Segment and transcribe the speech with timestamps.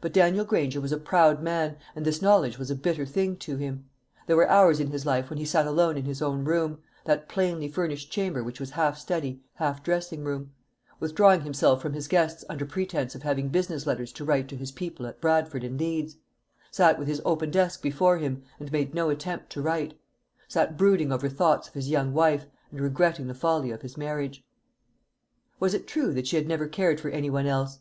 [0.00, 3.56] But Daniel Granger was a proud man, and this knowledge was a bitter thing to
[3.56, 3.86] him.
[4.28, 7.28] There were hours in his life when he sat alone in his own room that
[7.28, 10.52] plainly furnished chamber which was half study, half dressing room
[11.00, 14.70] withdrawing himself from his guests under pretence of having business letters to write to his
[14.70, 16.14] people at Bradford and Leeds;
[16.70, 19.98] sat with his open desk before him, and made no attempt to write;
[20.46, 24.44] sat brooding over thoughts of his young wife, and regretting the folly of his marriage.
[25.58, 27.80] Was it true that she had never cared for any one else?